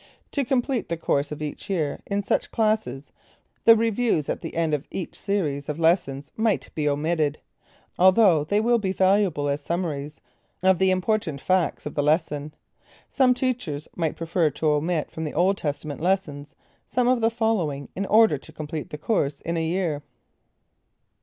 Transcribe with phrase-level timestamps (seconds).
[0.31, 3.11] To complete the course of each year in such classes
[3.65, 7.37] the Reviews at the end of each series of lessons might be omitted,
[7.99, 10.19] although they will be valuable as summaries
[10.63, 12.55] of the important facts of the lesson.
[13.09, 16.55] Some teachers might prefer to omit from the Old Testament lessons,
[16.87, 20.01] some of the following in order to complete the course in a year.